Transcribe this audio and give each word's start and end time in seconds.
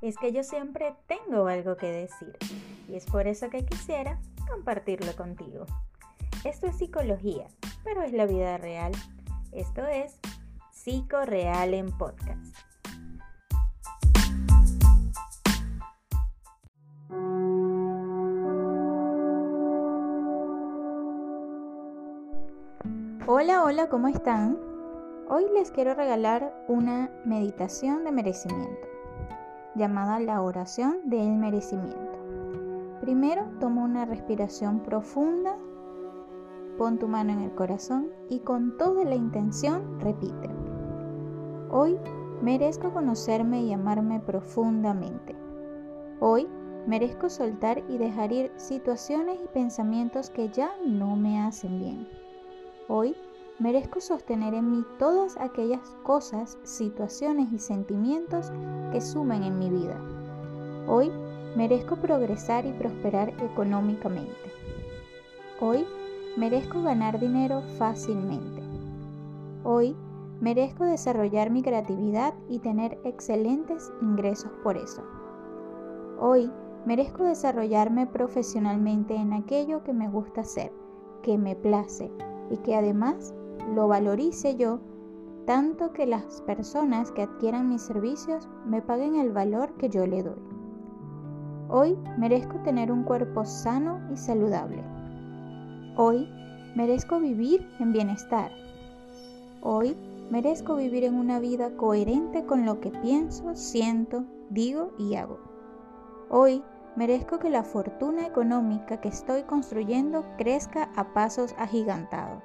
es 0.00 0.16
que 0.16 0.32
yo 0.32 0.42
siempre 0.42 0.94
tengo 1.06 1.46
algo 1.46 1.76
que 1.76 1.86
decir 1.86 2.36
y 2.88 2.96
es 2.96 3.06
por 3.06 3.26
eso 3.26 3.50
que 3.50 3.64
quisiera 3.64 4.18
compartirlo 4.48 5.14
contigo. 5.14 5.66
Esto 6.44 6.66
es 6.66 6.78
psicología, 6.78 7.46
pero 7.84 8.02
es 8.02 8.12
la 8.12 8.26
vida 8.26 8.56
real. 8.56 8.92
Esto 9.52 9.86
es 9.86 10.18
Psico 10.72 11.24
Real 11.24 11.74
en 11.74 11.96
Podcast. 11.96 12.56
Hola, 23.26 23.62
hola, 23.64 23.88
¿cómo 23.88 24.08
están? 24.08 24.58
Hoy 25.28 25.44
les 25.54 25.70
quiero 25.70 25.94
regalar 25.94 26.52
una 26.66 27.10
meditación 27.24 28.02
de 28.02 28.10
merecimiento, 28.10 28.89
llamada 29.74 30.18
la 30.20 30.42
oración 30.42 30.98
del 31.04 31.36
merecimiento. 31.36 32.18
Primero 33.00 33.48
toma 33.60 33.84
una 33.84 34.04
respiración 34.04 34.80
profunda, 34.80 35.56
pon 36.76 36.98
tu 36.98 37.08
mano 37.08 37.32
en 37.32 37.40
el 37.40 37.54
corazón 37.54 38.10
y 38.28 38.40
con 38.40 38.76
toda 38.76 39.04
la 39.04 39.14
intención 39.14 40.00
repite. 40.00 40.50
Hoy 41.70 41.98
merezco 42.42 42.92
conocerme 42.92 43.62
y 43.62 43.72
amarme 43.72 44.20
profundamente. 44.20 45.34
Hoy 46.20 46.48
merezco 46.86 47.30
soltar 47.30 47.82
y 47.88 47.98
dejar 47.98 48.32
ir 48.32 48.52
situaciones 48.56 49.38
y 49.42 49.48
pensamientos 49.48 50.30
que 50.30 50.48
ya 50.48 50.70
no 50.84 51.16
me 51.16 51.40
hacen 51.40 51.78
bien. 51.78 52.08
Hoy 52.88 53.14
merezco 53.60 54.00
sostener 54.00 54.54
en 54.54 54.70
mí 54.70 54.84
todas 54.98 55.36
aquellas 55.36 55.94
cosas, 56.02 56.58
situaciones 56.62 57.52
y 57.52 57.58
sentimientos 57.58 58.50
que 58.90 59.02
sumen 59.02 59.42
en 59.42 59.58
mi 59.58 59.68
vida. 59.68 60.00
Hoy 60.88 61.12
merezco 61.56 61.96
progresar 61.96 62.64
y 62.64 62.72
prosperar 62.72 63.28
económicamente. 63.42 64.32
Hoy 65.60 65.84
merezco 66.38 66.82
ganar 66.82 67.20
dinero 67.20 67.60
fácilmente. 67.76 68.62
Hoy 69.62 69.94
merezco 70.40 70.84
desarrollar 70.84 71.50
mi 71.50 71.62
creatividad 71.62 72.32
y 72.48 72.60
tener 72.60 72.98
excelentes 73.04 73.92
ingresos 74.00 74.50
por 74.62 74.78
eso. 74.78 75.02
Hoy 76.18 76.50
merezco 76.86 77.24
desarrollarme 77.24 78.06
profesionalmente 78.06 79.14
en 79.14 79.34
aquello 79.34 79.84
que 79.84 79.92
me 79.92 80.08
gusta 80.08 80.40
hacer, 80.40 80.72
que 81.22 81.36
me 81.36 81.56
place 81.56 82.10
y 82.48 82.56
que 82.58 82.74
además 82.74 83.34
lo 83.74 83.88
valorice 83.88 84.56
yo, 84.56 84.80
tanto 85.46 85.92
que 85.92 86.06
las 86.06 86.42
personas 86.42 87.10
que 87.12 87.22
adquieran 87.22 87.68
mis 87.68 87.82
servicios 87.82 88.48
me 88.66 88.82
paguen 88.82 89.16
el 89.16 89.32
valor 89.32 89.72
que 89.76 89.88
yo 89.88 90.06
le 90.06 90.22
doy. 90.22 90.40
Hoy 91.68 91.96
merezco 92.18 92.58
tener 92.64 92.90
un 92.90 93.04
cuerpo 93.04 93.44
sano 93.44 94.00
y 94.12 94.16
saludable. 94.16 94.82
Hoy 95.96 96.28
merezco 96.74 97.20
vivir 97.20 97.66
en 97.78 97.92
bienestar. 97.92 98.50
Hoy 99.60 99.96
merezco 100.30 100.76
vivir 100.76 101.04
en 101.04 101.14
una 101.14 101.38
vida 101.38 101.76
coherente 101.76 102.44
con 102.44 102.64
lo 102.64 102.80
que 102.80 102.90
pienso, 102.90 103.54
siento, 103.54 104.24
digo 104.50 104.92
y 104.98 105.14
hago. 105.14 105.38
Hoy 106.28 106.62
merezco 106.96 107.38
que 107.38 107.50
la 107.50 107.62
fortuna 107.62 108.26
económica 108.26 109.00
que 109.00 109.08
estoy 109.08 109.42
construyendo 109.42 110.24
crezca 110.38 110.90
a 110.96 111.12
pasos 111.12 111.54
agigantados. 111.58 112.42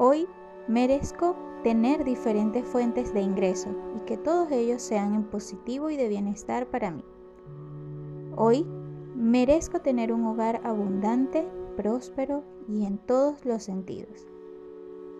Hoy 0.00 0.28
merezco 0.68 1.34
tener 1.64 2.04
diferentes 2.04 2.64
fuentes 2.64 3.12
de 3.12 3.20
ingreso 3.20 3.70
y 3.96 4.00
que 4.02 4.16
todos 4.16 4.48
ellos 4.52 4.80
sean 4.80 5.12
en 5.12 5.24
positivo 5.24 5.90
y 5.90 5.96
de 5.96 6.08
bienestar 6.08 6.68
para 6.68 6.92
mí. 6.92 7.04
Hoy 8.36 8.64
merezco 9.16 9.80
tener 9.80 10.12
un 10.12 10.24
hogar 10.24 10.60
abundante, 10.62 11.48
próspero 11.76 12.44
y 12.68 12.86
en 12.86 12.98
todos 12.98 13.44
los 13.44 13.64
sentidos. 13.64 14.28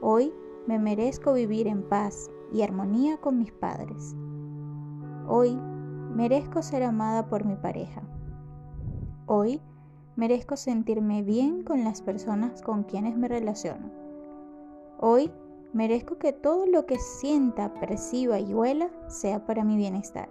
Hoy 0.00 0.32
me 0.66 0.78
merezco 0.78 1.34
vivir 1.34 1.66
en 1.66 1.82
paz 1.82 2.30
y 2.50 2.62
armonía 2.62 3.18
con 3.18 3.36
mis 3.38 3.52
padres. 3.52 4.16
Hoy 5.28 5.54
merezco 6.16 6.62
ser 6.62 6.82
amada 6.82 7.28
por 7.28 7.44
mi 7.44 7.56
pareja. 7.56 8.00
Hoy 9.26 9.60
merezco 10.16 10.56
sentirme 10.56 11.22
bien 11.22 11.62
con 11.62 11.84
las 11.84 12.00
personas 12.00 12.62
con 12.62 12.84
quienes 12.84 13.18
me 13.18 13.28
relaciono. 13.28 14.01
Hoy 15.04 15.32
merezco 15.72 16.16
que 16.18 16.32
todo 16.32 16.64
lo 16.64 16.86
que 16.86 16.96
sienta, 16.96 17.74
perciba 17.74 18.38
y 18.38 18.54
huela 18.54 18.88
sea 19.08 19.44
para 19.44 19.64
mi 19.64 19.76
bienestar. 19.76 20.28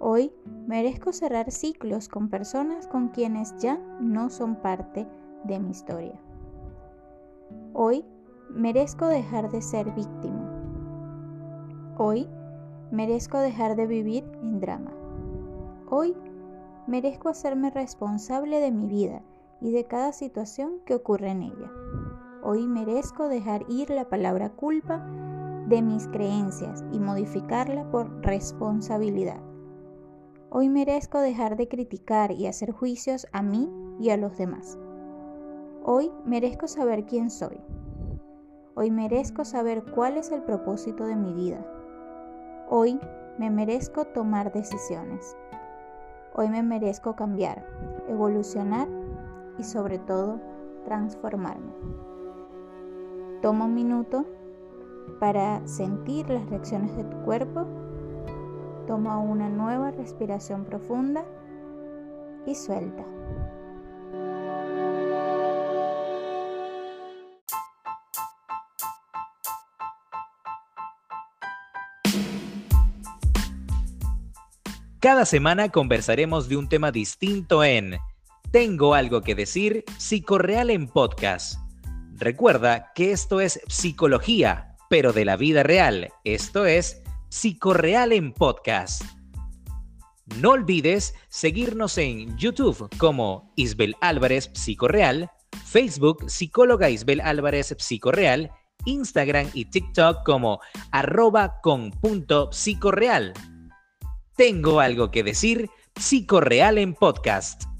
Hoy 0.00 0.32
merezco 0.66 1.12
cerrar 1.12 1.52
ciclos 1.52 2.08
con 2.08 2.28
personas 2.28 2.88
con 2.88 3.10
quienes 3.10 3.56
ya 3.58 3.76
no 4.00 4.30
son 4.30 4.56
parte 4.56 5.06
de 5.44 5.60
mi 5.60 5.70
historia. 5.70 6.20
Hoy 7.72 8.04
merezco 8.50 9.06
dejar 9.06 9.48
de 9.52 9.62
ser 9.62 9.92
víctima. 9.92 10.50
Hoy 11.98 12.28
merezco 12.90 13.38
dejar 13.38 13.76
de 13.76 13.86
vivir 13.86 14.24
en 14.42 14.58
drama. 14.58 14.90
Hoy 15.88 16.16
merezco 16.88 17.28
hacerme 17.28 17.70
responsable 17.70 18.58
de 18.58 18.72
mi 18.72 18.88
vida 18.88 19.22
y 19.60 19.70
de 19.70 19.84
cada 19.84 20.10
situación 20.10 20.80
que 20.84 20.96
ocurre 20.96 21.30
en 21.30 21.42
ella. 21.42 21.70
Hoy 22.44 22.66
merezco 22.66 23.28
dejar 23.28 23.64
ir 23.68 23.90
la 23.90 24.08
palabra 24.08 24.50
culpa 24.50 24.98
de 25.68 25.80
mis 25.80 26.08
creencias 26.08 26.84
y 26.90 26.98
modificarla 26.98 27.88
por 27.92 28.10
responsabilidad. 28.20 29.40
Hoy 30.50 30.68
merezco 30.68 31.20
dejar 31.20 31.56
de 31.56 31.68
criticar 31.68 32.32
y 32.32 32.48
hacer 32.48 32.72
juicios 32.72 33.28
a 33.32 33.42
mí 33.42 33.70
y 34.00 34.10
a 34.10 34.16
los 34.16 34.36
demás. 34.36 34.76
Hoy 35.84 36.10
merezco 36.26 36.66
saber 36.66 37.06
quién 37.06 37.30
soy. 37.30 37.60
Hoy 38.74 38.90
merezco 38.90 39.44
saber 39.44 39.84
cuál 39.94 40.16
es 40.16 40.32
el 40.32 40.42
propósito 40.42 41.06
de 41.06 41.14
mi 41.14 41.32
vida. 41.34 41.64
Hoy 42.68 42.98
me 43.38 43.50
merezco 43.50 44.04
tomar 44.04 44.52
decisiones. 44.52 45.36
Hoy 46.34 46.48
me 46.48 46.64
merezco 46.64 47.14
cambiar, 47.14 47.64
evolucionar 48.08 48.88
y 49.58 49.62
sobre 49.62 50.00
todo 50.00 50.40
transformarme. 50.84 51.72
Toma 53.42 53.64
un 53.64 53.74
minuto 53.74 54.24
para 55.18 55.66
sentir 55.66 56.30
las 56.30 56.48
reacciones 56.48 56.96
de 56.96 57.02
tu 57.02 57.16
cuerpo. 57.22 57.66
Toma 58.86 59.18
una 59.18 59.48
nueva 59.48 59.90
respiración 59.90 60.64
profunda 60.64 61.24
y 62.46 62.54
suelta. 62.54 63.04
Cada 75.00 75.24
semana 75.24 75.68
conversaremos 75.70 76.48
de 76.48 76.56
un 76.56 76.68
tema 76.68 76.92
distinto 76.92 77.64
en 77.64 77.98
Tengo 78.52 78.94
algo 78.94 79.20
que 79.22 79.34
decir, 79.34 79.84
Psicorreal 79.98 80.70
en 80.70 80.86
Podcast 80.86 81.61
Recuerda 82.22 82.92
que 82.94 83.10
esto 83.10 83.40
es 83.40 83.60
psicología, 83.66 84.76
pero 84.88 85.12
de 85.12 85.24
la 85.24 85.36
vida 85.36 85.64
real. 85.64 86.12
Esto 86.22 86.66
es 86.66 87.02
Psicorreal 87.30 88.12
en 88.12 88.32
Podcast. 88.32 89.02
No 90.36 90.50
olvides 90.50 91.16
seguirnos 91.30 91.98
en 91.98 92.38
YouTube 92.38 92.88
como 92.96 93.52
Isbel 93.56 93.96
Álvarez 94.00 94.50
Psicorreal, 94.54 95.32
Facebook 95.64 96.30
Psicóloga 96.30 96.90
Isbel 96.90 97.20
Álvarez 97.22 97.74
Psicorreal, 97.76 98.52
Instagram 98.84 99.50
y 99.52 99.64
TikTok 99.64 100.24
como 100.24 100.60
arroba 100.92 101.60
con 101.60 101.90
punto 101.90 102.52
psicorreal. 102.52 103.32
Tengo 104.36 104.78
algo 104.78 105.10
que 105.10 105.24
decir, 105.24 105.68
Psicorreal 105.96 106.78
en 106.78 106.94
Podcast. 106.94 107.71